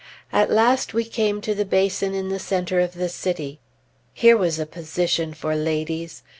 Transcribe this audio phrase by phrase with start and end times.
[0.33, 3.59] At last we came to the basin in the centre of the city.
[4.15, 6.23] Here was a position for ladies!